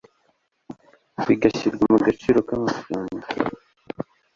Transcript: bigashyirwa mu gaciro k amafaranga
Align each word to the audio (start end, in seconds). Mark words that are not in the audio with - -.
bigashyirwa 1.27 1.83
mu 1.91 1.99
gaciro 2.05 2.39
k 2.47 2.49
amafaranga 2.57 3.27